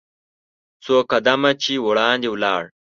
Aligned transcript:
څو 0.83 0.95
قدمه 1.11 1.51
چې 1.63 1.73
وړاندې 1.85 2.27
ولاړ. 2.31 2.63